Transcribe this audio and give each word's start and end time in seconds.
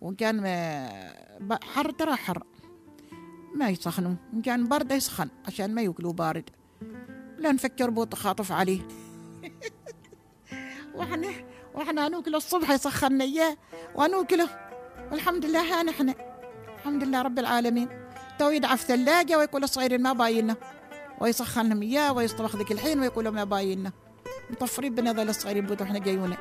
وكان 0.00 0.46
حر 1.62 1.90
ترى 1.90 2.16
حر. 2.16 2.42
ما 3.54 3.68
يسخنوا. 3.68 4.14
إن 4.34 4.42
كان 4.42 4.68
برد 4.68 4.92
يسخن 4.92 5.28
عشان 5.46 5.74
ما 5.74 5.82
ياكلوا 5.82 6.12
بارد. 6.12 6.50
لا 7.38 7.52
نفكر 7.52 7.90
بو 7.90 8.04
تخاطف 8.04 8.52
عليه. 8.52 8.80
وإحنا 10.94 11.28
وإحنا 11.74 12.08
ناكل 12.08 12.34
الصبح 12.34 12.70
يسخنا 12.70 13.24
إياه 13.24 13.56
وناكله 13.94 14.48
والحمد 15.12 15.44
لله 15.44 15.80
ها 15.80 15.82
نحن. 15.82 16.14
الحمد 16.78 17.04
لله 17.04 17.22
رب 17.22 17.38
العالمين. 17.38 17.88
تو 18.38 18.50
يدعى 18.50 18.76
في 18.76 18.86
ثلاجة 18.86 19.38
ويقول 19.38 19.64
الصغيرين 19.64 20.02
ما 20.02 20.12
باينه. 20.12 20.56
ويسخن 21.20 21.68
لهم 21.68 21.82
إياه 21.82 22.12
ويصطبخ 22.12 22.56
ذيك 22.56 22.72
الحين 22.72 23.00
ويقول 23.00 23.28
ما 23.28 23.44
باينه. 23.44 23.92
مطفرين 24.50 24.94
بنا 24.94 25.12
ذا 25.12 25.22
الصغيرين 25.22 25.66
بوتو 25.66 25.84
إحنا 25.84 25.98
جايونه 25.98 26.38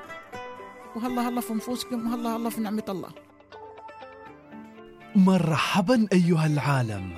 وهلا 0.95 1.21
هلا 1.29 1.41
في 1.41 1.53
نفوسكم 1.53 2.11
وهلا 2.11 2.35
هلا 2.35 2.49
في 2.49 2.61
نعمة 2.61 2.83
الله. 2.89 3.09
مرحبا 5.15 6.07
أيها 6.13 6.45
العالم. 6.45 7.09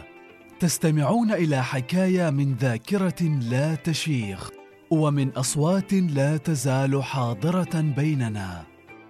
تستمعون 0.60 1.32
إلى 1.32 1.64
حكاية 1.64 2.30
من 2.30 2.54
ذاكرة 2.54 3.24
لا 3.24 3.76
تشيخ 3.76 4.50
ومن 4.92 5.30
أصوات 5.30 5.94
لا 5.94 6.38
تزال 6.38 7.04
حاضرة 7.04 7.82
بيننا. 7.82 8.64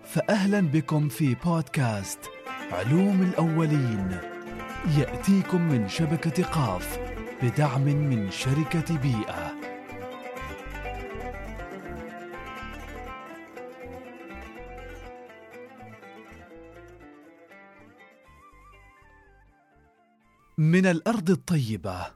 فاهلا 0.05 0.61
بكم 0.61 1.09
في 1.09 1.35
بودكاست 1.35 2.19
علوم 2.71 3.21
الأولين. 3.21 4.17
يأتيكم 4.97 5.61
من 5.61 5.89
شبكة 5.89 6.43
قاف 6.43 6.99
بدعم 7.43 7.83
من 7.83 8.31
شركة 8.31 8.97
بيئة. 8.97 9.60
من 20.61 20.85
الأرض 20.85 21.29
الطيبة 21.29 22.07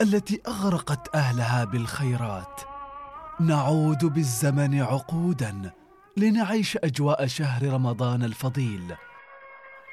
التي 0.00 0.40
أغرقت 0.46 1.14
أهلها 1.14 1.64
بالخيرات. 1.64 2.60
نعود 3.40 4.04
بالزمن 4.04 4.82
عقودا 4.82 5.72
لنعيش 6.16 6.76
أجواء 6.76 7.26
شهر 7.26 7.72
رمضان 7.72 8.22
الفضيل. 8.22 8.94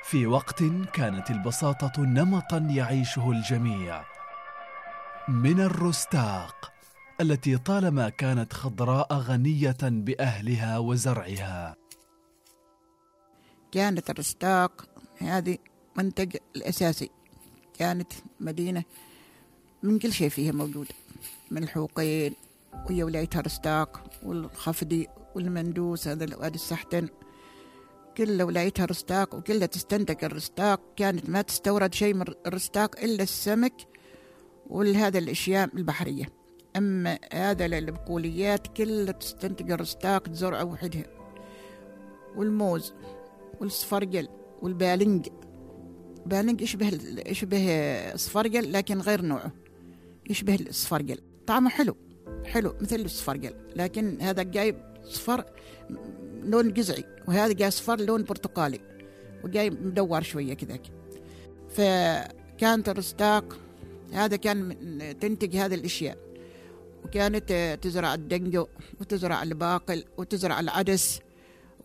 في 0.04 0.28
وقت 0.28 0.64
كانت 0.94 1.32
البساطة 1.32 2.02
نمطا 2.02 2.58
يعيشه 2.58 3.32
الجميع. 3.32 4.04
من 5.28 5.60
الرستاق 5.60 6.74
التي 7.22 7.58
طالما 7.58 8.10
كانت 8.10 8.54
خضراء 8.54 9.14
غنية 9.14 9.78
بأهلها 9.82 10.78
وزرعها. 10.78 11.76
كانت 13.72 14.10
الرستاق 14.10 14.86
هذه 15.18 15.58
منتج 15.98 16.38
الأساسي. 16.56 17.23
كانت 17.80 18.14
مدينة 18.40 18.84
من 19.84 20.00
كل 20.00 20.14
شيء 20.14 20.30
فيها 20.30 20.52
موجود. 20.52 20.88
من 21.52 21.64
الحوقين 21.64 22.34
وهي 22.86 23.04
ولايتها 23.04 23.42
رستاق 23.42 24.04
والخفدي 24.24 25.08
والمندوس 25.36 26.08
هذا 26.08 26.38
وادي 26.38 26.56
السحتن. 26.56 27.10
كل 28.18 28.42
ولايتها 28.42 28.86
رستاق 28.86 29.36
وكلها 29.36 29.68
تستنتج 29.68 30.24
الرستاق 30.24 30.80
كانت 30.96 31.30
ما 31.30 31.42
تستورد 31.42 31.94
شيء 31.94 32.14
من 32.14 32.26
الرستاق 32.48 33.00
إلا 33.00 33.24
السمك 33.24 33.74
والهذا 34.68 35.20
الأشياء 35.20 35.70
البحرية. 35.76 36.26
أما 36.78 37.20
هذا 37.34 37.66
البقوليات 37.66 38.68
كلها 38.68 39.12
تستنتج 39.12 39.72
الرستاق 39.72 40.24
تزرع 40.24 40.64
وحدها. 40.64 41.06
والموز 42.36 42.94
والصفرجل 43.62 44.28
والبالنج 44.62 45.28
بالنج 46.26 46.62
يشبه 46.62 47.00
يشبه 47.26 47.72
الصفرجل 48.14 48.74
لكن 48.74 49.00
غير 49.00 49.22
نوعه. 49.22 49.52
يشبه 50.30 50.56
الصفرجل 50.56 51.18
طعمه 51.48 51.70
حلو. 51.70 51.96
حلو 52.46 52.76
مثل 52.82 52.96
الصفرجل 52.96 53.54
لكن 53.76 54.22
هذا 54.22 54.44
جاي 54.44 54.76
صفر 55.04 55.46
لون 56.44 56.74
جزعي 56.74 57.04
وهذا 57.28 57.54
جاي 57.54 57.72
صفر 57.72 58.02
لون 58.02 58.24
برتقالي 58.24 58.80
وجاي 59.44 59.70
مدور 59.70 60.22
شوية 60.22 60.54
كذاك. 60.54 60.82
فكانت 61.70 62.90
الرستاق 62.90 63.60
هذا 64.14 64.36
كان 64.36 64.78
تنتج 65.22 65.56
هذه 65.56 65.76
الأشياء. 65.76 66.18
وكانت 67.06 67.78
تزرع 67.82 68.14
الدنجو 68.14 68.68
وتزرع 69.02 69.44
الباقل 69.44 70.04
وتزرع 70.18 70.60
العدس 70.60 71.20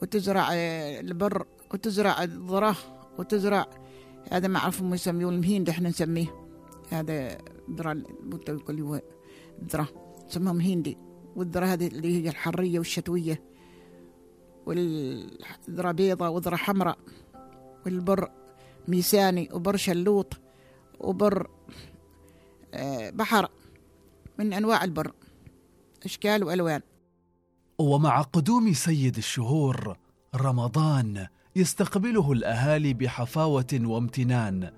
وتزرع 0.02 0.48
البر 0.52 1.46
وتزرع 1.74 2.22
الذرة 2.22 2.76
وتزرع 3.18 3.66
هذا 4.30 4.48
ما 4.48 4.58
أعرف 4.58 4.80
هم 4.82 4.94
يسميه 4.94 5.28
المهين 5.28 5.68
إحنا 5.68 5.88
نسميه. 5.88 6.48
هذا 6.90 7.38
ذرة 7.70 7.92
البوتة 7.92 8.82
هو 8.82 9.00
ذرة 9.72 9.88
تسمهم 10.28 10.60
هندي 10.60 10.98
والذرة 11.36 11.66
هذه 11.66 11.86
اللي 11.86 12.24
هي 12.24 12.28
الحرية 12.28 12.78
والشتوية 12.78 13.42
والذرة 14.66 15.92
بيضة 15.92 16.28
وذرة 16.28 16.56
حمراء 16.56 16.98
والبر 17.86 18.30
ميساني 18.88 19.48
وبر 19.52 19.76
شلوط 19.76 20.40
وبر 21.00 21.50
آه، 22.74 23.10
بحر 23.10 23.48
من 24.38 24.52
أنواع 24.52 24.84
البر 24.84 25.12
أشكال 26.04 26.44
وألوان. 26.44 26.80
ومع 27.78 28.22
قدوم 28.22 28.72
سيد 28.72 29.16
الشهور 29.16 29.96
رمضان 30.34 31.26
يستقبله 31.58 32.32
الأهالي 32.32 32.94
بحفاوة 32.94 33.66
وامتنان 33.82 34.70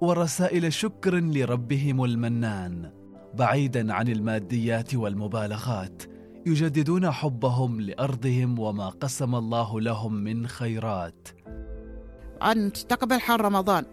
ورسائل 0.00 0.72
شكر 0.72 1.14
لربهم 1.14 2.04
المنان. 2.04 2.92
بعيدا 3.34 3.92
عن 3.94 4.08
الماديات 4.08 4.94
والمبالغات 4.94 6.02
يجددون 6.46 7.10
حبهم 7.10 7.80
لأرضهم 7.80 8.58
وما 8.58 8.88
قسم 8.88 9.34
الله 9.34 9.80
لهم 9.80 10.14
من 10.14 10.46
خيرات. 10.46 11.28
عن 12.40 12.72
تستقبل 12.72 13.20
حال 13.20 13.40
رمضان. 13.40 13.84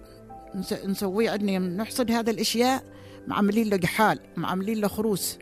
نس- 0.56 0.86
نسويه 0.86 1.30
عندنا 1.32 1.60
نحصد 1.60 2.12
هذا 2.12 2.32
الأشياء 2.32 2.84
معملين 3.28 3.70
له 3.70 3.78
قحال 3.78 4.20
معملين 4.38 4.78
له 4.82 4.88
خروس. 4.88 5.38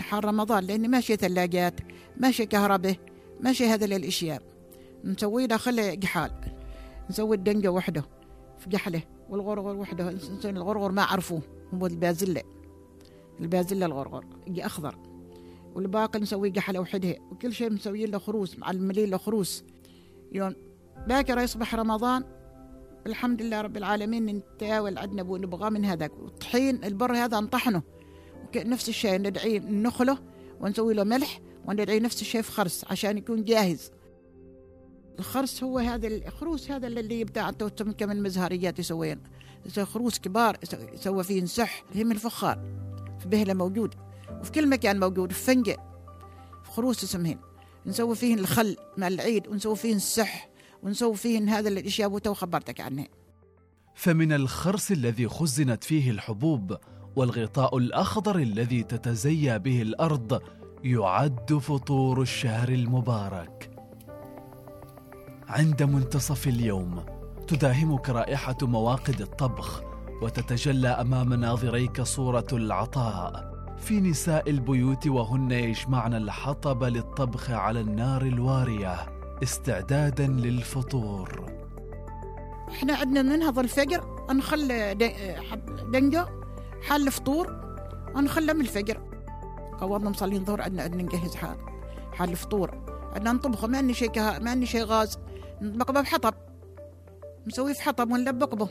حال 0.00 0.24
رمضان 0.24 0.64
لأن 0.64 0.90
ماشي 0.90 1.16
ثلاجات 1.16 1.80
ماشي 2.16 2.46
كهرباء 2.46 2.96
ماشي 3.40 3.66
هذا 3.66 3.84
الأشياء. 3.84 4.51
نسوي 5.04 5.48
خله 5.58 5.94
قحال 5.94 6.30
نسوي 7.10 7.36
الدنجة 7.36 7.72
وحده 7.72 8.04
في 8.58 8.70
قحله 8.70 9.02
والغرغر 9.28 9.76
وحده. 9.76 10.14
الغرغر 10.44 10.92
ما 10.92 11.02
عرفوه 11.02 11.42
هو 11.74 11.86
البازلة. 11.86 12.42
البازلة 13.40 13.86
الغرغر 13.86 14.24
يجي 14.46 14.66
أخضر. 14.66 14.98
والباقي 15.74 16.18
نسوي 16.18 16.50
قحله 16.50 16.80
وحدها 16.80 17.16
وكل 17.30 17.52
شيء 17.52 17.70
مسويين 17.70 18.10
له 18.10 18.18
خروس 18.18 18.58
معلمين 18.58 19.10
له 19.10 19.16
خروس. 19.16 19.64
يوم 20.32 20.54
باكر 21.06 21.38
يصبح 21.38 21.74
رمضان 21.74 22.24
الحمد 23.06 23.42
لله 23.42 23.60
رب 23.60 23.76
العالمين 23.76 24.26
نتاول 24.26 24.98
عندنا 24.98 25.22
بو 25.22 25.36
نبغاه 25.36 25.70
من 25.70 25.84
هذاك. 25.84 26.12
والطحين 26.18 26.84
البر 26.84 27.16
هذا 27.16 27.40
نطحنه. 27.40 27.82
نفس 28.56 28.88
الشيء 28.88 29.18
ندعيه 29.18 29.60
نخله 29.60 30.18
ونسوي 30.60 30.94
له 30.94 31.04
ملح 31.04 31.40
وندعيه 31.68 32.00
نفس 32.00 32.22
الشيء 32.22 32.42
في 32.42 32.52
خرس 32.52 32.84
عشان 32.90 33.18
يكون 33.18 33.44
جاهز. 33.44 33.90
الخرس 35.18 35.62
هو 35.62 35.78
هذا 35.78 36.08
الخروس 36.08 36.70
هذا 36.70 36.86
اللي 36.86 37.24
بتاع 37.24 37.52
من 38.00 38.22
مزهريات 38.22 38.78
يسوين 38.78 39.20
يسوي 39.66 39.84
خروس 39.84 40.18
كبار 40.18 40.56
يسوى 40.94 41.24
فيه 41.24 41.42
نسح. 41.42 41.84
هي 41.92 42.04
من 42.04 42.12
الفخار. 42.12 42.58
في 43.18 43.28
بهلة 43.28 43.54
موجود. 43.54 43.94
وفي 44.40 44.52
كل 44.52 44.68
مكان 44.68 45.00
موجود 45.00 45.32
في 45.32 45.44
فنجة. 45.44 45.76
في 46.64 46.70
خروس 46.70 47.04
اسمهن. 47.04 47.38
نسوي 47.86 48.16
فيهن 48.16 48.38
الخل 48.38 48.76
مع 48.96 49.08
العيد 49.08 49.48
ونسوي 49.48 49.76
فيهن 49.76 49.96
السح 49.96 50.50
ونسوي 50.82 51.16
فيهن 51.16 51.48
هذا 51.48 51.68
الأشياء 51.68 52.10
وتو 52.10 52.34
خبرتك 52.34 52.80
عنها. 52.80 53.08
فمن 53.94 54.32
الخرس 54.32 54.92
الذي 54.92 55.28
خزنت 55.28 55.84
فيه 55.84 56.10
الحبوب 56.10 56.76
والغطاء 57.16 57.78
الأخضر 57.78 58.38
الذي 58.38 58.82
تتزيا 58.82 59.56
به 59.56 59.82
الأرض 59.82 60.42
يعد 60.84 61.54
فطور 61.54 62.22
الشهر 62.22 62.68
المبارك. 62.68 63.71
عند 65.52 65.82
منتصف 65.82 66.46
اليوم. 66.48 67.04
تداهمك 67.48 68.10
رائحة 68.10 68.56
مواقد 68.62 69.20
الطبخ 69.20 69.82
وتتجلى 70.22 70.88
أمام 70.88 71.34
ناظريك 71.34 72.02
صورة 72.02 72.46
العطاء. 72.52 73.52
في 73.78 74.00
نساء 74.00 74.50
البيوت 74.50 75.06
وهن 75.06 75.50
يجمعن 75.50 76.14
الحطب 76.14 76.84
للطبخ 76.84 77.50
على 77.50 77.80
النار 77.80 78.22
الوارية 78.22 78.96
استعدادا 79.42 80.26
للفطور. 80.26 81.46
إحنا 82.68 82.94
عندنا 82.96 83.22
ننهض 83.22 83.58
الفجر 83.58 84.26
حب- 85.50 85.90
دنجة 85.92 86.26
حل 86.88 87.10
فطور 87.10 87.56
نخلى 88.16 88.54
من 88.54 88.60
الفجر. 88.60 89.00
قوضنا 89.80 90.10
مصلين 90.10 90.44
ظهر 90.44 90.62
عندنا 90.62 90.82
عندنا 90.82 91.02
نجهز 91.02 91.34
حال 91.34 91.56
حال 92.12 92.36
فطور 92.36 92.70
عندنا 93.14 93.32
نطبخه 93.32 93.66
ما 93.66 93.78
عندنا 93.78 93.92
شيء. 93.94 94.20
ما 94.20 94.50
عندنا 94.50 94.64
شيء 94.66 94.84
غاز. 94.84 95.18
نطبخ 95.62 96.00
بحطب. 96.00 96.34
مسويه 97.46 97.72
في 97.72 97.82
حطب 97.82 98.12
ونلبق 98.12 98.54
به 98.54 98.68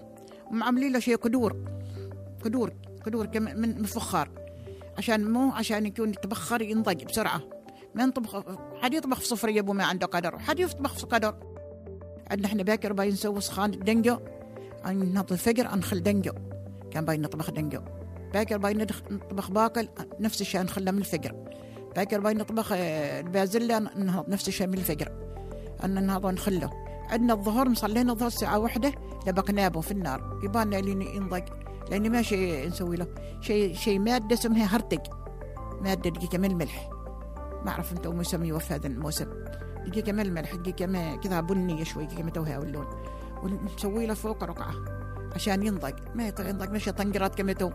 ومعملين 0.51 0.93
له 0.93 0.99
شيء 0.99 1.15
قدور 1.15 1.57
قدور 2.43 2.73
قدور 3.05 3.39
من 3.39 3.83
فخار. 3.83 4.29
عشان 4.97 5.31
مو 5.31 5.51
عشان 5.51 5.85
يكون 5.85 6.09
يتبخر 6.09 6.61
ينضج 6.61 7.03
بسرعة. 7.03 7.41
ما 7.95 8.03
ينطبخ 8.03 8.43
حد 8.81 8.93
يطبخ 8.93 9.19
في 9.19 9.27
صفرية 9.27 9.59
أبو 9.59 9.73
ما 9.73 9.83
عنده 9.83 10.07
قدر. 10.07 10.39
حد 10.39 10.59
يطبخ 10.59 10.93
في 10.93 11.05
قدر. 11.05 11.35
عندنا 12.31 12.47
إحنا 12.47 12.63
باكر 12.63 12.93
باين 12.93 13.11
نسوي 13.11 13.41
سخان 13.41 13.71
دنجو. 13.71 14.17
نهض 14.85 15.31
الفجر 15.31 15.73
أنخل 15.73 16.03
دنجو. 16.03 16.33
كان 16.91 17.05
باين 17.05 17.21
نطبخ 17.21 17.51
دنجو. 17.51 17.81
باكر 18.33 18.57
باين 18.57 18.77
نطبخ 19.11 19.51
باكل 19.51 19.87
نفس 20.19 20.41
الشيء 20.41 20.61
نخله 20.61 20.91
من 20.91 20.97
الفجر. 20.97 21.35
باكر 21.95 22.19
باين 22.19 22.37
نطبخ 22.37 22.71
آه، 22.71 23.19
البازلة 23.19 23.79
نهض 23.79 24.29
نفس 24.29 24.47
الشيء 24.47 24.67
من 24.67 24.73
الفجر. 24.73 25.11
أن 25.83 26.05
نهض 26.05 26.25
نخله 26.25 26.80
عندنا 27.11 27.33
الظهر 27.33 27.69
مصلينا 27.69 28.11
الظهر 28.11 28.27
الساعة 28.27 28.59
واحدة 28.59 28.91
لبقنابه 29.27 29.81
في 29.81 29.91
النار. 29.91 30.39
يبان 30.43 30.69
لين 30.69 31.01
ينضج 31.01 31.43
لأن 31.89 32.11
ما 32.11 32.21
شيء 32.21 32.67
نسوي 32.67 32.95
له. 32.95 33.07
شيء 33.41 33.75
شيء 33.75 33.99
مادة 33.99 34.35
اسمها 34.35 34.75
هرتق. 34.75 35.17
مادة 35.81 36.09
دقيقة 36.09 36.37
من 36.37 36.51
الملح. 36.51 36.89
ما 37.65 37.71
أعرف 37.71 37.91
أنتم 37.91 38.21
يسميوه 38.21 38.59
في 38.59 38.73
هذا 38.73 38.87
الموسم. 38.87 39.27
دقيقة 39.87 40.11
من 40.11 40.19
الملح 40.19 40.55
دقيقة 40.55 40.85
ما 40.85 41.15
كذا 41.15 41.41
بنية 41.41 41.83
شوي 41.83 42.05
دقيقة 42.05 42.29
توها 42.29 42.57
اللون 42.57 42.87
ونسوي 43.43 44.05
له 44.05 44.13
فوق 44.13 44.43
رقعة 44.43 44.73
عشان 45.35 45.65
ينضج. 45.65 45.93
ما 46.15 46.27
يطلع 46.27 46.49
ينضج 46.49 46.69
مش 46.69 46.85
طنجرات 46.85 47.35
كما 47.35 47.53
تو 47.53 47.71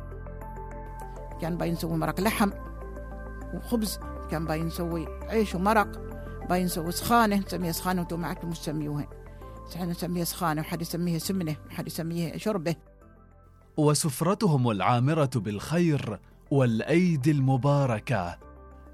كان 1.40 1.56
باين 1.56 1.72
نسوي 1.72 1.96
مرق 1.96 2.20
لحم 2.20 2.50
وخبز 3.54 4.00
كان 4.30 4.44
باين 4.44 4.66
نسوي 4.66 5.06
عيش 5.28 5.54
ومرق 5.54 5.88
باين 6.48 6.64
نسوي 6.64 6.92
سخانة 6.92 7.36
نسميها 7.36 7.72
سخانة 7.72 8.00
وأنتم 8.00 8.20
معكم 8.20 8.48
مش 8.48 8.58
تسميوها. 8.58 9.06
إحنا 9.74 9.86
نسميها 9.86 10.24
سخانة 10.24 10.60
وحد 10.60 10.82
يسميها 10.82 11.18
سمنة 11.18 11.56
وحد 11.70 11.86
يسميها 11.86 12.38
شربة. 12.38 12.76
وسفرتهم 13.76 14.70
العامرة 14.70 15.30
بالخير 15.34 16.20
والأيدي 16.50 17.30
المباركة 17.30 18.38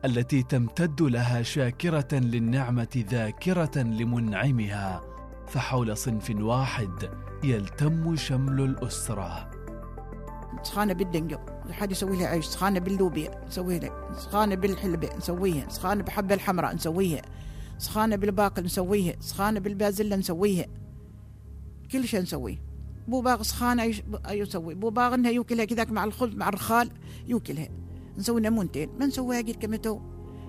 التي 0.04 0.42
تمتد 0.42 1.02
لها 1.02 1.42
شاكرة 1.42 2.08
للنعمة 2.12 3.04
ذاكرة 3.10 3.78
لمنعمها. 3.78 5.00
فحول 5.48 5.96
صنف 5.96 6.30
واحد 6.30 7.10
يلتم 7.44 8.16
شمل 8.16 8.60
الأسرة. 8.60 9.50
سخانة 10.62 10.92
بالدنجو 10.92 11.38
حد 11.70 11.90
يسوي 11.90 12.16
لها 12.16 12.26
عيش؟ 12.26 12.46
سخانة 12.46 12.80
باللوبيا 12.80 13.44
نسوي 13.46 13.78
لها 13.78 14.14
سخانة 14.14 14.54
بالحلبة 14.54 15.16
نسويها. 15.16 15.68
سخانة 15.68 16.02
بحبة 16.02 16.34
الحمراء 16.34 16.74
نسويها. 16.74 17.22
سخانة 17.82 18.16
بالباقل 18.16 18.64
نسويها 18.64 19.14
سخانة 19.20 19.60
بالبازلة 19.60 20.16
نسويها 20.16 20.66
كل 21.92 22.08
شيء 22.08 22.20
نسويه. 22.20 22.62
بو 23.08 23.20
باغ 23.20 23.42
سخانة 23.42 23.94
يسوي 24.30 24.74
بو 24.74 24.90
باغ 24.90 25.14
إنها 25.14 25.30
يوكلها 25.30 25.64
كذاك 25.64 25.90
مع 25.90 26.04
الخبز 26.04 26.34
مع 26.34 26.48
الرخال 26.48 26.90
يوكلها. 27.26 27.68
نسوي 28.18 28.40
نمونتين. 28.40 28.88
ما 28.98 29.06
نسويها 29.06 29.38
قد 29.38 29.50
كما 29.50 29.76
تو 29.76 30.00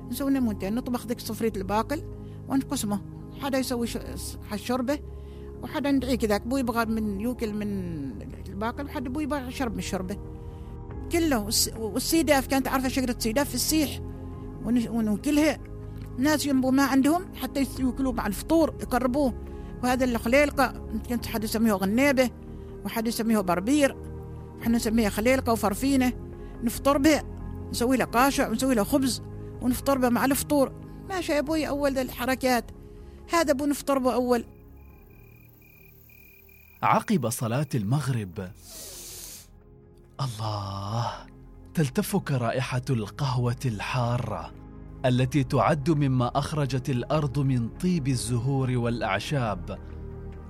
نسوي 0.09 0.31
نمونتين. 0.31 0.75
نطبخ 0.75 1.07
ذيك 1.07 1.19
صفرية 1.19 1.53
الباقل 1.55 2.03
ونقسمه 2.47 3.01
حدا 3.41 3.57
يسوي 3.57 3.87
الشربة 4.53 4.99
وحدا 5.61 5.91
ندعي 5.91 6.17
كذاك. 6.17 6.47
بو 6.47 6.57
يبغى 6.57 6.85
من 6.85 7.21
يوكل 7.21 7.53
من 7.53 7.67
الباقل 8.49 8.85
وحد 8.85 9.03
بو 9.03 9.19
يبغى 9.19 9.47
يشرب 9.47 9.73
من 9.73 9.79
الشربة. 9.79 10.17
كله. 11.11 11.49
والسيداف 11.77 12.47
كانت 12.47 12.67
عارفة 12.67 12.87
شجرة 12.87 13.15
سيداف 13.19 13.49
في 13.49 13.55
السيح. 13.55 13.99
ونوكلها. 14.65 15.72
ناس 16.17 16.45
ينبو 16.45 16.71
ما 16.71 16.83
عندهم 16.83 17.35
حتى 17.35 17.67
يوكلوه 17.79 18.13
مع 18.13 18.27
الفطور 18.27 18.73
يقربوه. 18.81 19.33
وهذا 19.83 20.05
الخليلقة 20.05 20.87
كنت 21.09 21.25
حد 21.25 21.43
يسميه 21.43 21.73
غنيبة 21.73 22.29
وحد 22.85 23.07
يسميه 23.07 23.39
بربير 23.39 23.97
إحنا 24.61 24.75
نسميها 24.75 25.09
خليلقة 25.09 25.51
وفرفينة. 25.53 26.13
نفطر 26.63 26.97
بها 26.97 27.23
نسوي 27.69 27.97
له 27.97 28.05
قاشع 28.05 28.49
ونسوي 28.49 28.75
له 28.75 28.83
خبز 28.83 29.21
ونفطر 29.61 29.97
به 29.97 30.09
مع 30.09 30.25
الفطور. 30.25 30.71
ماشي 31.09 31.31
يا 31.31 31.39
أبوي 31.39 31.67
أول 31.67 31.97
الحركات. 31.97 32.71
هذا 33.33 33.51
أبو 33.51 33.65
نفطر 33.65 33.97
به 33.97 34.13
أول. 34.13 34.45
عقب 36.83 37.29
صلاة 37.29 37.67
المغرب. 37.75 38.51
الله 40.21 41.11
تلتفك 41.73 42.31
رائحة 42.31 42.81
القهوة 42.89 43.59
الحارة. 43.65 44.53
التي 45.05 45.43
تعد 45.43 45.89
مما 45.89 46.27
أخرجت 46.27 46.89
الأرض 46.89 47.39
من 47.39 47.69
طيب 47.69 48.07
الزهور 48.07 48.71
والأعشاب. 48.71 49.79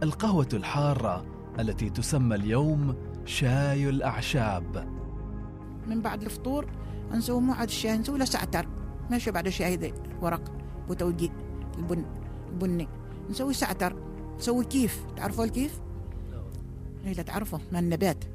القهوة 0.04 0.48
الحارة 0.54 1.26
التي 1.60 1.90
تسمى 1.90 2.36
اليوم 2.36 2.96
شاي 3.26 3.90
الأعشاب. 3.90 4.88
من 5.88 6.02
بعد 6.02 6.24
الفطور 6.24 6.66
نسوي 7.12 7.52
عاد 7.52 7.68
الشاي 7.68 7.98
نسوي 7.98 8.20
له 8.20 8.26
سعتر 8.26 8.68
ماشي 9.12 9.32
بعد 9.32 9.48
الشاي 9.48 9.76
ذي 9.76 9.94
ورق 10.22 10.52
بوتوجي 10.88 11.32
البن 11.78 12.06
البني. 12.50 12.88
نسوي 13.30 13.54
سعتر 13.54 13.96
نسوي 14.38 14.66
كيف؟ 14.66 15.06
تعرفوا 15.16 15.46
الكيف؟ 15.46 15.82
لا 17.06 17.24
تعرفوا 17.24 17.60
من 17.72 17.80
النبات؟ 17.80 18.26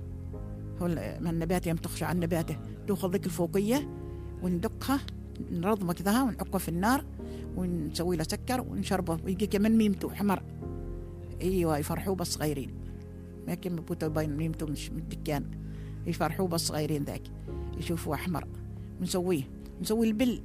هو 0.82 0.88
من 1.20 1.26
النبات 1.26 1.67
يوم 1.67 1.76
تخشى 1.76 2.05
عن 2.05 2.20
نباته 2.20 2.56
تأخذ 2.87 3.11
ذيك 3.11 3.26
الفوقية 3.26 3.88
وندقها. 4.43 5.00
نرضمه 5.50 5.93
كذا 5.93 6.23
ونعقه 6.23 6.58
في 6.58 6.69
النار 6.69 7.05
ونسوي 7.56 8.17
له 8.17 8.23
سكر 8.23 8.61
ونشربه. 8.61 9.19
ويجي 9.25 9.46
كمان 9.46 9.79
ميمته 9.79 10.11
حمر. 10.11 10.43
أيوه 11.43 11.79
يفرحوا 11.79 12.14
بس 12.14 12.32
صغيرين 12.32 12.70
ما 13.46 13.55
كان 13.55 13.76
بوتو 13.76 14.08
باين 14.08 14.37
ميمته 14.37 14.67
مش 14.67 14.90
من 14.90 14.99
الدكان. 14.99 15.44
يفرحوا 16.06 16.49
بس 16.49 16.61
صغيرين 16.61 17.05
ذاك. 17.05 17.23
يشوفوا 17.79 18.14
أحمر. 18.14 18.44
ونسويه. 19.00 19.43
نسوي 19.81 20.08
البل. 20.08 20.43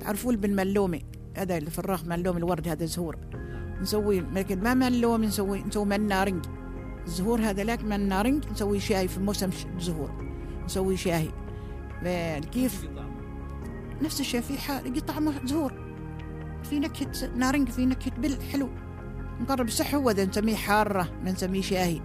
تعرفوا 0.00 0.32
البل 0.32 0.54
ملومي 0.54 1.02
هذا 1.36 1.58
اللي 1.58 1.70
في 1.70 1.98
ملوم 2.06 2.36
الورد 2.36 2.68
هذا 2.68 2.84
زهور. 2.84 3.16
نسوي 3.80 4.20
لكن 4.20 4.62
ما 4.62 4.74
ملومي 4.74 5.26
نسوي 5.26 5.62
نسوي 5.62 5.84
من 5.84 6.06
نارنج. 6.06 6.44
الزهور 7.06 7.40
هذا 7.40 7.64
لك 7.64 7.84
من 7.84 8.08
نارنج. 8.08 8.44
نسوي 8.50 8.80
شاي 8.80 9.08
في 9.08 9.20
موسم 9.20 9.50
الزهور 9.76 10.10
نسوي 10.64 10.96
شاي. 10.96 11.28
كيف؟ 12.52 12.88
نفس 14.02 14.20
الشيء 14.20 14.40
في 14.40 14.58
حال 14.58 15.06
طعمه 15.06 15.46
زهور. 15.46 15.72
في 16.62 16.78
نكهة 16.78 17.36
نارنج 17.36 17.68
في 17.68 17.86
نكهة 17.86 18.20
بل 18.20 18.42
حلو. 18.42 18.68
نقرب 19.40 19.68
صح 19.68 19.94
هو 19.94 20.10
ذا 20.10 20.24
نسميه 20.24 20.56
حارة 20.56 21.12
ما 21.24 21.32
نسميه 21.32 21.62
شاهي 21.62 22.00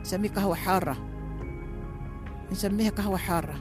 نسميه 0.00 0.28
قهوة 0.28 0.54
حارة. 0.54 1.08
نسميها 2.52 2.90
قهوة 2.90 3.16
حارة. 3.16 3.56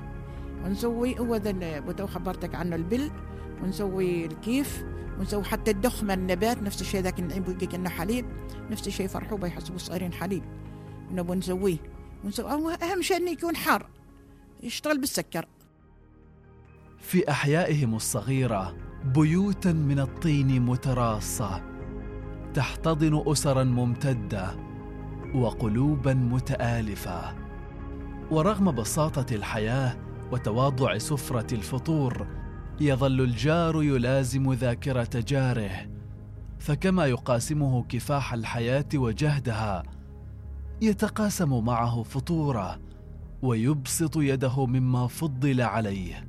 ونسوي 0.66 1.20
هو 1.20 1.36
ذا 1.36 1.50
اللي 1.50 2.08
خبرتك 2.08 2.56
عنه 2.56 2.76
البل 2.76 3.12
ونسوي 3.64 4.26
الكيف. 4.26 4.84
ونسوي 5.20 5.44
حتى 5.44 5.72
الدخمة 5.72 6.14
النبات. 6.14 6.62
نفس 6.62 6.82
الشيء 6.82 7.02
ذاك 7.02 7.20
نعيب 7.20 7.64
كأنه 7.64 7.90
حليب. 7.90 8.26
نفس 8.72 8.88
الشيء 8.88 9.08
فرحوا 9.08 9.38
بيحسبوا 9.38 9.78
صغيرين 9.78 10.14
حليب. 10.14 10.44
ونبغى 11.12 11.38
نسويه. 11.38 11.78
ونسوي 12.24 12.74
أهم 12.74 13.02
شيء 13.02 13.18
إنه 13.18 13.32
يكون 13.32 13.56
حار. 13.56 13.90
يشتغل 14.64 14.98
بالسكر. 14.98 15.48
في 17.08 17.32
أحيائهم 17.32 17.96
الصغيرة 17.96 18.76
بيوتا 19.06 19.72
من 19.72 20.00
الطين 20.00 20.62
متراصة 20.62 21.62
تحتضن 22.54 23.24
أسرا 23.28 23.64
ممتدة 23.64 24.56
وقلوبا 25.36 26.14
متآلفة. 26.14 27.36
ورغم 28.32 28.72
بساطة 28.72 29.36
الحياة 29.36 29.98
وتواضع 30.32 30.98
سفرة 30.98 31.54
الفطور 31.54 32.28
يظل 32.80 33.22
الجار 33.22 33.84
يلازم 33.84 34.54
ذاكرة 34.54 35.24
جاره. 35.28 35.90
فكما 36.60 37.06
يقاسمه 37.06 37.84
كفاح 37.84 38.34
الحياة 38.34 38.90
وجهدها 38.96 39.84
يتقاسم 40.82 41.66
معه 41.66 42.04
فطوره 42.04 42.80
ويبسط 43.42 44.18
يده 44.18 44.66
مما 44.66 45.08
فضل 45.08 45.62
عليه. 45.62 46.27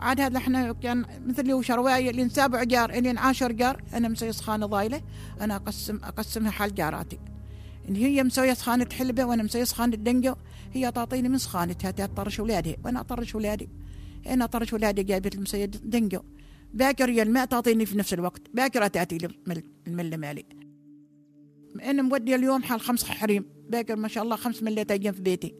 عاد 0.00 0.20
هذا 0.20 0.38
إحنا 0.38 0.72
كان 0.72 1.04
مثل 1.26 1.50
هو 1.50 1.62
شرواية 1.62 2.10
اللي 2.10 2.28
سابع 2.28 2.64
جار 2.64 2.90
اللي 2.90 3.20
عاشر 3.20 3.52
جار 3.52 3.82
أنا 3.94 4.08
مسوي 4.08 4.32
سخانه 4.32 4.66
ضايلة 4.66 5.02
أنا 5.40 5.56
أقسم 5.56 5.96
أقسمها 5.96 6.50
حال 6.50 6.74
جاراتي. 6.74 7.18
إن 7.88 7.96
هي 7.96 8.22
مسوية 8.22 8.52
سخانه 8.52 8.86
حلبة 8.92 9.24
وأنا 9.24 9.42
مسويه 9.42 9.64
سخانه 9.64 9.96
دنجو 9.96 10.34
هي 10.72 10.92
تعطيني 10.92 11.28
من 11.28 11.38
سخانتها 11.38 11.90
تطرش 11.90 12.40
اولادي 12.40 12.76
وأنا 12.84 13.00
أطرش 13.00 13.34
اولادي 13.34 13.68
أنا 14.26 14.44
أطرش 14.44 14.72
اولادي 14.72 15.02
جايبة 15.02 15.30
المسوية 15.34 15.64
دنجو. 15.64 16.20
باكر 16.74 17.08
يا 17.08 17.22
الماء 17.22 17.44
تعطيني 17.44 17.86
في 17.86 17.98
نفس 17.98 18.14
الوقت 18.14 18.42
باكر 18.54 18.86
تاتي 18.86 19.28
المله 19.86 20.16
مالي. 20.16 20.44
أنا 21.82 22.02
مودي 22.02 22.34
اليوم 22.34 22.62
حال 22.62 22.80
خمس 22.80 23.04
حريم 23.04 23.44
باكر 23.68 23.96
ما 23.96 24.08
شاء 24.08 24.24
الله 24.24 24.36
خمس 24.36 24.62
ملات 24.62 24.90
أيام 24.90 25.14
في 25.14 25.22
بيتي. 25.22 25.54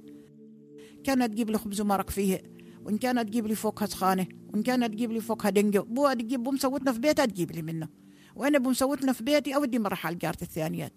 كانت 1.04 1.32
تجيب 1.32 1.50
لي 1.50 1.58
خبز 1.58 1.80
ومرق 1.80 2.10
فيه. 2.10 2.57
وإن 2.84 2.98
كانت 2.98 3.28
تجيب 3.28 3.46
لي 3.46 3.54
فوقها 3.54 3.86
سخانة 3.86 4.26
وإن 4.54 4.62
كانت 4.62 4.92
تجيب 4.94 5.12
لي 5.12 5.20
فوقها 5.20 5.50
دنجو 5.50 5.82
بو 5.82 6.12
تجيب 6.12 6.42
بو 6.42 6.50
مسوتنا 6.50 6.92
في 6.92 6.98
بيتها 6.98 7.24
تجيب 7.26 7.52
لي 7.52 7.62
منه 7.62 7.88
وأنا 8.36 8.58
بو 8.58 8.70
مسوتنا 8.70 9.12
في 9.12 9.24
بيتي 9.24 9.54
أودي 9.54 9.78
مرة 9.78 9.94
حال 9.94 10.18
جارتي 10.18 10.44
الثانيات. 10.44 10.92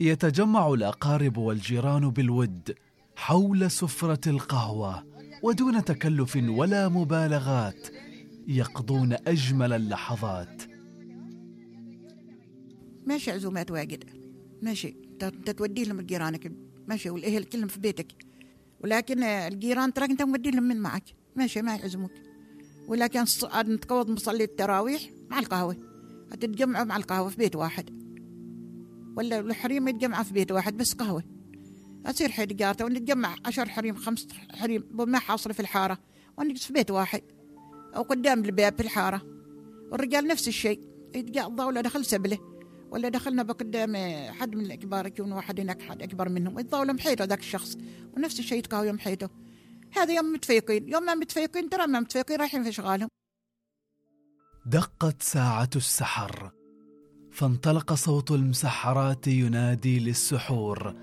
يتجمع 0.00 0.72
الأقارب 0.72 1.36
والجيران 1.36 2.10
بالود 2.10 2.74
حول 3.16 3.70
سفرة 3.70 4.20
القهوة 4.30 5.04
ودون 5.42 5.84
تكلف 5.84 6.36
ولا 6.48 6.88
مبالغات 6.88 7.88
يقضون 8.48 9.12
أجمل 9.26 9.72
اللحظات. 9.72 10.62
ماشي 13.06 13.30
عزومات 13.30 13.70
واجد. 13.70 14.04
ماشي 14.62 14.96
ت- 15.18 15.50
تودي 15.50 15.84
لهم 15.84 16.00
جيرانك 16.00 16.52
ماشي 16.88 17.10
والأهل 17.10 17.44
كلهم 17.44 17.68
في 17.68 17.80
بيتك. 17.80 18.12
ولكن 18.84 19.22
الجيران 19.22 19.92
تراك 19.92 20.10
انت 20.10 20.22
مودي 20.22 20.50
لهم 20.50 20.62
من 20.62 20.76
معك 20.76 21.04
ماشي 21.36 21.62
ما 21.62 21.76
يعزموك. 21.76 22.12
ولكن 22.88 23.24
عاد 23.42 23.68
نتقوض 23.68 24.10
نصلي 24.10 24.44
التراويح 24.44 25.02
مع 25.30 25.38
القهوة. 25.38 25.76
هتتجمعوا 26.32 26.84
مع 26.84 26.96
القهوة 26.96 27.28
في 27.28 27.36
بيت 27.36 27.56
واحد. 27.56 27.90
ولا 29.16 29.40
الحريم 29.40 29.88
يتجمعوا 29.88 30.24
في 30.24 30.32
بيت 30.32 30.52
واحد 30.52 30.76
بس 30.76 30.92
قهوة. 30.92 31.24
أصير 32.06 32.28
حد 32.28 32.56
جارته 32.56 32.84
ونتجمع 32.84 33.36
عشر 33.44 33.68
حريم 33.68 33.94
خمس 33.94 34.28
حريم 34.50 34.84
ما 34.92 35.18
حاصل 35.18 35.54
في 35.54 35.60
الحارة. 35.60 35.98
ونجلس 36.38 36.66
في 36.66 36.72
بيت 36.72 36.90
واحد. 36.90 37.22
أو 37.96 38.02
قدام 38.02 38.44
الباب 38.44 38.74
في 38.76 38.82
الحارة. 38.82 39.22
والرجال 39.90 40.26
نفس 40.26 40.48
الشيء. 40.48 40.80
يتقضى 41.14 41.62
ولا 41.62 41.80
دخل 41.80 42.04
سبله. 42.04 42.38
ولا 42.92 43.08
دخلنا 43.08 43.42
بقدام 43.42 43.96
حد 44.32 44.56
من 44.56 44.70
الكبار 44.70 45.06
يكون 45.06 45.32
واحد 45.32 45.60
هناك 45.60 45.82
حد 45.82 46.02
أكبر 46.02 46.28
منهم. 46.28 46.58
يتضاولوا 46.58 46.94
محيطه 46.94 47.24
ذاك 47.24 47.38
الشخص 47.38 47.76
ونفس 48.16 48.38
الشيء 48.38 48.58
يتقاوى 48.58 48.86
يوم 48.86 48.96
محيطه 48.96 49.30
هذا 49.90 50.14
يوم 50.14 50.32
متفيقين 50.32 50.88
يوم 50.88 51.02
ما 51.02 51.14
متفيقين 51.14 51.70
ترى 51.70 51.86
ما 51.86 52.00
متفيقين 52.00 52.40
رايحين 52.40 52.62
في 52.62 52.68
اشغالهم 52.68 53.08
دقت 54.66 55.22
ساعة 55.22 55.70
السحر 55.76 56.52
فانطلق 57.32 57.94
صوت 57.94 58.30
المسحرات 58.30 59.26
ينادي 59.26 59.98
للسحور 59.98 60.94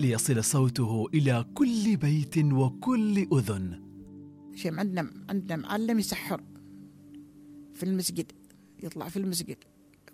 ليصل 0.00 0.44
صوته 0.44 1.06
إلى 1.14 1.44
كل 1.54 1.96
بيت 1.96 2.38
وكل 2.38 3.28
أذن. 3.32 3.82
شيء 4.54 4.78
عندنا 4.78 5.10
عندنا 5.28 5.56
معلم 5.56 5.98
يسحر 5.98 6.42
في 7.74 7.82
المسجد 7.82 8.32
يطلع 8.82 9.08
في 9.08 9.16
المسجد. 9.16 9.56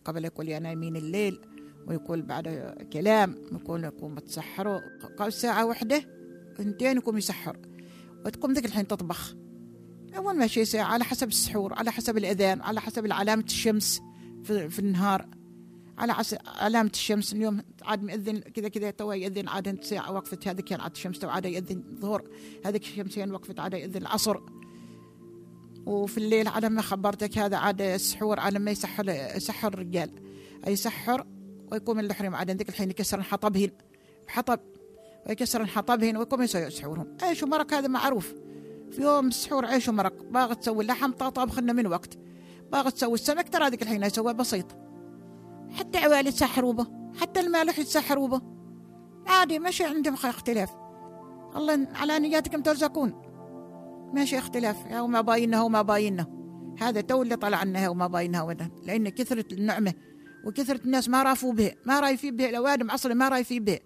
قبل 0.05 0.25
يقول 0.25 0.49
يا 0.49 0.59
نايمين 0.59 0.97
الليل 0.97 1.41
ويقول 1.87 2.23
بعد 2.23 2.75
كلام 2.93 3.37
يقول 3.53 3.85
يقوم 3.85 4.19
تسحروا 4.19 4.81
قبل 5.19 5.33
ساعة 5.33 5.67
واحدة 5.67 6.05
اثنتين 6.53 6.97
يقوم 6.97 7.19
يسحر. 7.19 7.57
وتقوم 8.27 8.53
ذيك 8.53 8.65
الحين 8.65 8.87
تطبخ. 8.87 9.35
أول 10.17 10.39
ما 10.39 10.47
شيء 10.47 10.65
ساعة 10.65 10.85
على 10.85 11.05
حسب 11.05 11.29
السحور 11.29 11.75
على 11.75 11.93
حسب 11.93 12.17
الأذان 12.17 12.61
على 12.61 12.81
حسب 12.81 13.13
علامة 13.13 13.45
الشمس 13.45 14.03
في, 14.45 14.69
في 14.69 14.79
النهار. 14.79 15.29
على 15.99 16.15
علامة 16.47 16.91
الشمس 16.95 17.33
اليوم 17.33 17.63
عاد 17.83 18.03
مأذن 18.03 18.39
كذا 18.39 18.69
كذا 18.69 18.91
تو 18.91 19.13
يأذن 19.13 19.49
عاد 19.49 19.85
ساعة 19.85 20.13
وقفت 20.13 20.49
هذه 20.49 20.61
كان 20.61 20.81
عاد 20.81 20.91
الشمس 20.91 21.19
تو 21.19 21.29
عاد 21.29 21.45
يأذن 21.45 21.83
الظهر 21.93 22.23
هذيك 22.65 22.83
الشمسين 22.83 23.33
وقفت 23.33 23.61
عاد 23.61 23.73
يأذن 23.73 24.03
العصر. 24.03 24.41
وفي 25.87 26.19
الليل 26.19 26.49
على 26.49 26.69
ما 26.69 26.83
خبرتك 26.83 27.39
هذا 27.39 27.57
عاد 27.57 27.81
السحور 27.81 28.41
على 28.41 28.59
ما 28.59 28.71
يسحر 28.71 29.09
يسحر 29.09 29.75
الرجال 29.75 30.11
يسحر 30.67 31.27
ويقوم 31.73 32.01
الحريم 32.01 32.35
عاد 32.35 32.51
ذيك 32.51 32.69
الحين 32.69 32.91
يكسر 32.91 33.23
حطبهن 33.23 33.71
بحطب 34.27 34.61
ويكسر 35.27 35.67
حطبهن 35.67 36.17
ويقوم 36.17 36.43
يسوي 36.43 36.71
سحورهم 36.71 37.17
عيش 37.23 37.43
ومرق 37.43 37.75
هذا 37.75 37.89
معروف. 37.89 38.35
في 38.91 39.03
يوم 39.03 39.27
السحور 39.27 39.67
عيش 39.67 39.89
ومرق 39.89 40.23
باغي 40.23 40.55
تسوي 40.55 40.83
اللحم 40.83 41.13
طاطا 41.13 41.47
خلنا 41.47 41.73
من 41.73 41.87
وقت. 41.87 42.19
باغي 42.73 42.91
تسوي 42.91 43.15
السمك 43.15 43.49
ترى 43.49 43.67
هذيك 43.67 43.83
الحين 43.83 44.03
يسويها 44.03 44.33
بسيط. 44.33 44.67
حتى 45.71 45.99
عوالي 45.99 46.29
يتسحروا 46.29 46.73
به 46.73 46.87
حتى 47.21 47.41
المالح 47.41 47.79
يتسحروا 47.79 48.29
به. 48.29 48.41
عادي 49.27 49.59
ماشي 49.59 49.85
عندهم 49.85 50.15
اختلاف. 50.15 50.71
الله 51.57 51.89
على 51.95 52.19
نياتكم 52.19 52.63
ترزقون. 52.63 53.24
ماشي 54.15 54.39
اختلاف 54.39 54.87
يا 54.87 55.01
وما 55.01 55.21
باينه 55.21 55.65
وما 55.65 55.83
باينه. 55.83 56.27
هذا 56.81 57.01
تو 57.01 57.23
اللي 57.23 57.37
طلع 57.37 57.57
عنها 57.57 57.89
وما 57.89 58.07
باينها 58.07 58.43
وده 58.43 58.71
لأن 58.87 59.09
كثرة 59.09 59.45
النعمة 59.53 59.95
وكثرة 60.47 60.81
الناس 60.85 61.09
ما 61.09 61.23
رافوا 61.23 61.53
به 61.53 61.73
ما 61.87 62.01
رأي 62.01 62.17
في 62.17 62.31
به 62.31 62.49
الأوادم 62.49 62.91
أصلا 62.91 63.15
ما 63.15 63.29
رأي 63.29 63.45
في 63.45 63.61
به. 63.61 63.79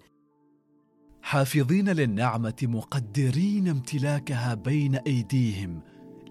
حافظين 1.21 1.89
للنعمة 1.89 2.55
مقدرين 2.63 3.67
امتلاكها 3.67 4.53
بين 4.53 4.95
أيديهم 4.95 5.81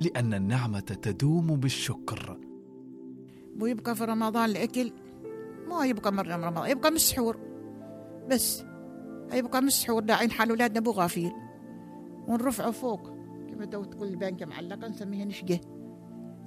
لأن 0.01 0.35
النعمة 0.35 0.81
تدوم 0.81 1.47
بالشكر. 1.47 2.39
ويبقى 3.61 3.97
في 3.97 4.05
رمضان 4.05 4.51
الأكل؟ 4.51 4.93
ما 5.69 5.87
يبقى 5.87 6.13
من 6.13 6.21
رمضان 6.21 6.71
يبقى 6.71 6.91
من 6.91 6.97
السحور. 6.97 7.37
بس 8.31 8.65
يبقى 9.33 9.61
من 9.61 9.69
السحور 9.69 10.03
داعين 10.03 10.31
حال 10.31 10.51
أولادنا 10.51 10.81
بو 10.81 10.91
غافين 10.91 11.33
ونرفعه 12.29 12.71
فوق. 12.71 13.18
تو 13.65 13.85
تقول 13.85 14.09
البنكة 14.09 14.47
معلقة 14.47 14.89
نسميها 14.89 15.25
نشقة. 15.25 15.61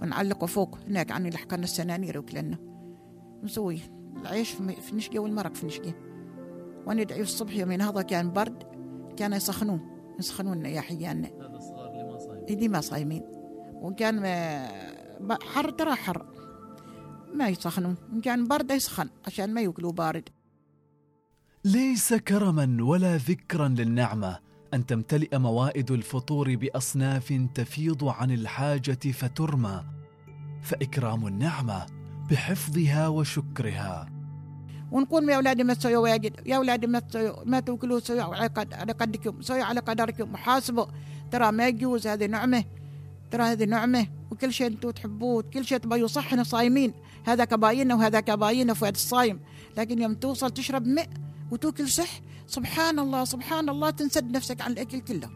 ونعلقه 0.02 0.46
فوق 0.48 0.78
هناك 0.88 1.12
عن 1.12 1.28
لحقنا 1.28 1.64
السنانير 1.64 2.18
وكلنا. 2.20 2.58
نسوي 3.44 3.80
العيش 4.22 4.52
في 4.52 4.96
نشقة 4.96 5.20
والمرق 5.20 5.56
في 5.56 5.66
نشقة. 5.66 5.94
وندعي 6.88 7.22
الصبح 7.22 7.56
يومين 7.56 7.82
هذا 7.82 8.02
كان 8.02 8.32
برد 8.34 8.64
كان 9.18 9.34
يسخنون. 9.34 9.82
يسخنون 10.20 10.66
يا 10.66 10.82
حيانا. 10.82 11.28
هذا 11.28 11.60
صغار 11.60 11.92
لما 11.92 12.18
صايم 12.20 12.46
اللي 12.50 12.68
ما 12.68 12.82
صايمين. 12.82 13.24
وكان 13.74 14.20
ما- 15.20 15.38
حر 15.42 15.70
ترى 15.70 15.96
حر. 15.96 16.26
ما 17.34 17.48
يسخنون. 17.48 17.96
إن 18.14 18.22
كان 18.22 18.48
برد 18.48 18.72
يسخن 18.72 19.10
عشان 19.28 19.54
ما 19.54 19.62
ياكلوا 19.62 19.92
بارد. 19.92 20.30
ليس 21.66 22.14
كرما 22.14 22.78
ولا 22.84 23.18
ذكرا 23.18 23.68
للنعمة. 23.68 24.40
أن 24.74 24.86
تمتلئ 24.86 25.38
موائد 25.38 25.92
الفطور 25.92 26.56
بأصناف 26.56 27.34
تفيض 27.56 28.04
عن 28.04 28.32
الحاجة 28.32 29.12
فترمى 29.12 29.84
فإكرام 30.62 31.28
النعمة 31.28 31.86
بحفظها 32.30 33.08
وشكرها. 33.08 34.10
ونقول 34.92 35.30
يا 35.30 35.36
أولادي 35.36 35.64
ما 35.64 35.74
تسويوا 35.74 36.04
واجد 36.04 36.48
يا 36.48 36.58
أولادي 36.58 36.88
ما 36.88 37.00
تسويوا 37.00 37.36
ما 37.46 37.60
تأكلوا 37.60 38.00
سووا 38.00 38.24
على 38.24 38.48
قد 38.48 38.74
على 38.74 38.92
قدكم 38.92 39.42
سووا 39.42 39.64
على 39.64 39.80
قدركم 39.80 40.34
وحاسبوا 40.34 40.86
ترى 41.32 41.52
ما 41.52 41.68
يجوز 41.68 42.08
هذه 42.08 42.26
نعمة 42.26 42.64
ترى 43.32 43.44
هذه 43.44 43.64
نعمة 43.64 44.08
وكل 44.32 44.54
شيء 44.54 44.68
أنتم 44.68 44.92
تحبوه 44.92 45.44
كل 45.44 45.66
شيء 45.66 45.78
تبغوا 45.78 46.08
صح 46.08 46.26
إحنا 46.26 46.44
صايمين. 46.44 46.94
هذا 47.26 47.46
كباينة 47.46 47.96
وهذا 47.96 48.20
كباينة 48.20 48.74
فؤاد 48.74 48.94
الصايم. 48.94 49.40
لكن 49.78 50.02
يوم 50.02 50.14
توصل 50.14 50.52
تشرب 50.52 50.88
ماء 50.88 51.10
وتأكل 51.52 51.88
صح 51.90 52.22
سبحان 52.52 53.00
الله 53.00 53.26
سبحان 53.26 53.70
الله 53.70 53.90
تنسد 53.90 54.32
نفسك 54.32 54.62
عن 54.62 54.72
الأكل 54.72 55.00
كله. 55.00 55.30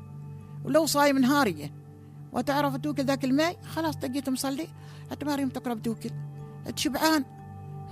ولو 0.66 0.86
صايم 0.86 1.18
نهارية. 1.18 1.74
وتعرف 2.34 2.76
توكل 2.76 3.06
ذاك 3.06 3.26
الماء 3.26 3.62
خلاص 3.64 3.98
تجيت 3.98 4.30
مصلي. 4.30 4.68
حتى 5.12 5.26
ما 5.26 5.36
ريم 5.36 5.50
تقرب 5.50 5.82
توكل 5.82 6.10
تشبعان 6.76 7.26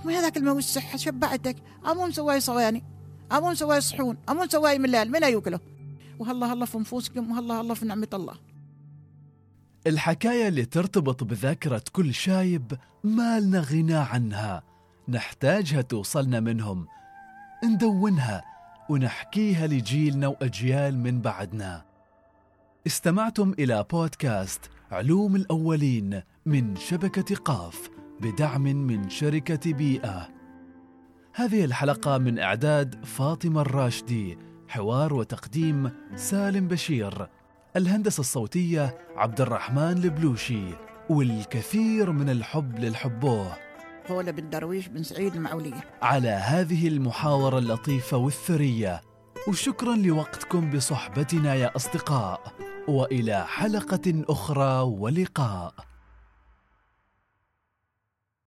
ما 0.04 0.12
هذاك 0.12 0.36
الماء 0.36 0.54
والصحة 0.54 0.98
شبعتك. 0.98 1.56
أمون 1.90 2.12
سواي 2.12 2.40
صواني. 2.40 2.84
أمون 3.32 3.54
سواي 3.54 3.80
صحون. 3.80 4.16
أمون 4.28 4.48
سواي 4.48 4.78
ملال. 4.78 5.10
من 5.10 5.22
يوكله 5.22 5.60
وهالله 6.18 6.52
الله 6.52 6.66
في 6.66 6.78
نفوسكم 6.78 7.30
وهالله 7.30 7.60
الله 7.60 7.74
في 7.74 7.86
نعمة 7.86 8.08
الله. 8.14 8.34
الحكاية 9.86 10.48
اللي 10.48 10.64
ترتبط 10.64 11.24
بذاكرة 11.24 11.82
كل 11.92 12.14
شايب 12.14 12.78
ما 13.04 13.40
لنا 13.40 13.60
غنى 13.60 13.94
عنها. 13.94 14.62
نحتاجها 15.08 15.82
توصلنا 15.82 16.40
منهم. 16.40 16.86
ندونها. 17.64 18.53
ونحكيها 18.88 19.66
لجيلنا 19.66 20.28
وأجيال 20.28 20.98
من 20.98 21.20
بعدنا. 21.20 21.84
استمعتم 22.86 23.54
إلى 23.58 23.84
بودكاست 23.90 24.70
علوم 24.90 25.36
الأولين 25.36 26.22
من 26.46 26.76
شبكة 26.76 27.36
قاف 27.36 27.90
بدعم 28.20 28.62
من 28.62 29.10
شركة 29.10 29.72
بيئة. 29.72 30.28
هذه 31.34 31.64
الحلقة 31.64 32.18
من 32.18 32.38
إعداد 32.38 33.04
فاطمة 33.04 33.60
الراشدي 33.60 34.38
حوار 34.68 35.14
وتقديم 35.14 35.90
سالم 36.14 36.68
بشير 36.68 37.28
الهندسة 37.76 38.20
الصوتية 38.20 38.98
عبد 39.16 39.40
الرحمن 39.40 40.04
البلوشي 40.04 40.64
والكثير 41.10 42.12
من 42.12 42.30
الحب 42.30 42.78
للحبوه. 42.78 43.63
قولة 44.08 44.30
بن 44.30 44.50
درويش 44.50 44.88
بن 44.88 45.02
سعيد 45.02 45.34
المعولية. 45.34 45.84
على 46.02 46.28
هذه 46.28 46.88
المحاورة 46.88 47.58
اللطيفة 47.58 48.16
والثرية 48.16 49.00
وشكرا 49.48 49.96
لوقتكم 49.96 50.70
بصحبتنا 50.70 51.54
يا 51.54 51.76
أصدقاء 51.76 52.40
وإلى 52.88 53.46
حلقة 53.46 54.24
أخرى 54.28 54.80
ولقاء. 54.80 55.74